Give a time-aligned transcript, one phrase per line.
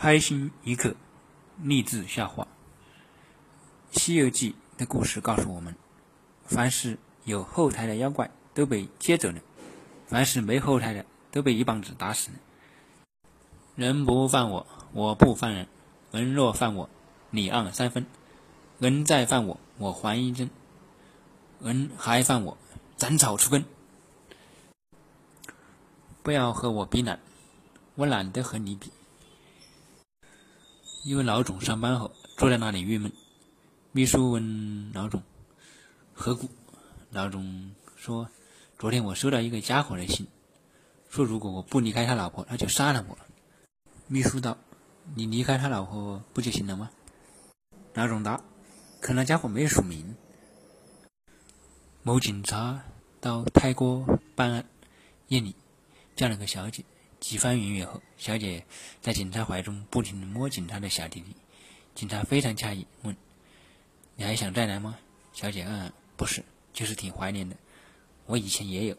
[0.00, 0.94] 开心一刻，
[1.60, 2.46] 励志笑话。
[4.00, 5.74] 《西游记》的故事告诉我们：
[6.44, 9.40] 凡是有后台的妖怪都被接走了，
[10.06, 12.36] 凡是没后台的都被一棒子打死了。
[13.74, 15.66] 人不犯我，我不犯人；
[16.12, 16.88] 人若犯我，
[17.30, 18.04] 你按三分；
[18.78, 20.46] 人再犯我，我还一针；
[21.58, 22.56] 人还犯我，
[22.96, 23.64] 斩草除根。
[26.22, 27.18] 不要和我比懒，
[27.96, 28.92] 我懒得和你比。
[31.08, 33.10] 一位老总上班后坐在那里郁闷，
[33.92, 35.22] 秘书问老总
[36.12, 36.50] 何故？
[37.08, 38.28] 老总说
[38.78, 40.26] ：“昨天我收到一个家伙的信，
[41.08, 43.16] 说如果我不离开他老婆，他就杀了我。”
[44.06, 44.58] 秘书道
[45.16, 46.90] ：“你离开他老婆不就行了吗？”
[47.94, 48.42] 老总答
[49.00, 50.14] ：“可那家伙没有署名。”
[52.04, 52.82] 某警察
[53.18, 54.04] 到泰国
[54.36, 54.66] 办案，
[55.28, 55.56] 夜里。
[56.14, 56.84] 叫了个小姐，
[57.20, 58.64] 几番云雨后，小姐
[59.00, 61.34] 在警察怀中不停地摸警察的小弟弟。
[61.94, 63.16] 警察非常诧异，问
[64.14, 64.96] ：“你还想再来吗？”
[65.34, 67.56] 小姐嗯，不是，就是挺怀念的。
[68.26, 68.96] 我以前也有。